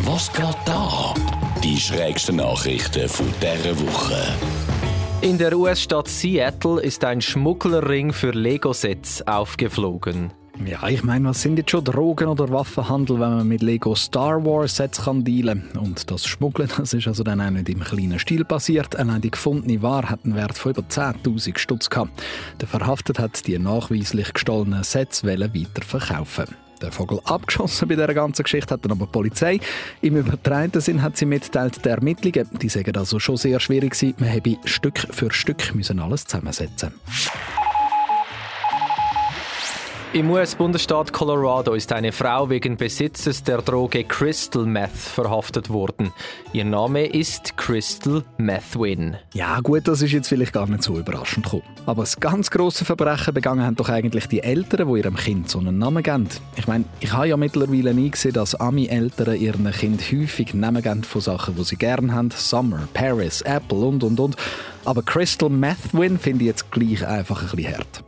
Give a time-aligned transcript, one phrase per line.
[0.00, 1.14] Was geht da?
[1.62, 4.16] Die schrägsten Nachrichten von dieser Woche.
[5.20, 10.32] In der US-Stadt Seattle ist ein Schmugglerring für Lego-Sets aufgeflogen.
[10.64, 14.42] Ja, ich meine, was sind jetzt schon Drogen- oder Waffenhandel, wenn man mit Lego Star
[14.44, 15.68] Wars Sets kann dealen?
[15.78, 18.96] Und das Schmuggeln, das ist also dann auch nicht im kleinen Stil passiert.
[18.96, 22.22] Allein die gefundene Ware hat einen Wert von über 10.000 Stutz gehabt.
[22.60, 26.46] Der Verhaftete hat die nachweislich gestohlenen Sets weiterverkaufen
[26.82, 29.60] der Vogel abgeschossen bei dieser ganzen Geschichte hat dann aber die Polizei.
[30.00, 34.14] Im übertragenen Sinn hat sie mitteilt, der Ermittlungen, die sagen also schon sehr schwierig gewesen.
[34.18, 36.92] Man habe Stück für Stück müssen alles zusammensetzen
[40.14, 46.12] im US-Bundesstaat Colorado ist eine Frau wegen Besitzes der Droge Crystal Meth verhaftet worden.
[46.52, 49.16] Ihr Name ist Crystal Methwin.
[49.32, 51.62] Ja gut, das ist jetzt vielleicht gar nicht so überraschend gekommen.
[51.86, 55.58] Aber das ganz grosse Verbrechen begangen haben doch eigentlich die Eltern, die ihrem Kind so
[55.58, 56.28] einen Namen geben.
[56.56, 61.04] Ich meine, ich habe ja mittlerweile nie gesehen, dass Ami-Eltern ihren Kind häufig Namen geben
[61.04, 62.30] von Sachen, die sie gerne haben.
[62.30, 64.36] Summer, Paris, Apple und und und.
[64.84, 68.04] Aber Crystal Methwin finde ich jetzt gleich einfach ein bisschen hart.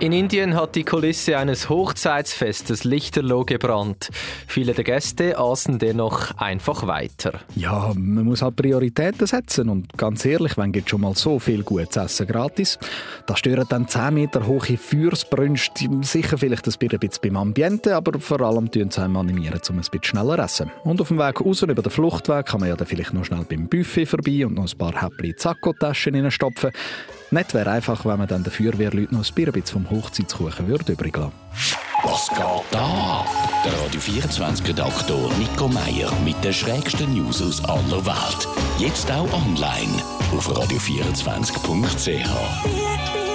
[0.00, 4.08] In Indien hat die Kulisse eines Hochzeitsfestes lichterloh gebrannt.
[4.46, 7.40] Viele der Gäste aßen dennoch einfach weiter.
[7.54, 11.62] Ja, man muss halt Prioritäten setzen und ganz ehrlich, wenn geht schon mal so viel
[11.64, 12.78] gutes Essen gratis,
[13.26, 18.40] da stören dann 10 Meter hohe Feuersbrünste sicher vielleicht ein bisschen beim Ambiente, aber vor
[18.40, 20.70] allem tun sie einem animieren, um ein bisschen schneller essen.
[20.82, 23.44] Und auf dem Weg raus über den Fluchtweg kann man ja dann vielleicht noch schnell
[23.46, 26.70] beim Buffet vorbei und noch ein paar Häppchen Zacko-Taschen reinstopfen.
[27.32, 31.16] Nett wäre einfach, wenn man dann den Feuerwehrleuten noch ein bisschen vom Hochzeitskuchen würde übrig
[31.16, 31.32] lassen.
[32.02, 32.38] Was geht
[32.72, 33.24] da?
[33.64, 38.48] Der Radio 24 Redaktor Nico Meier mit den schrägsten News aus aller Welt.
[38.78, 43.29] Jetzt auch online auf radio24.ch.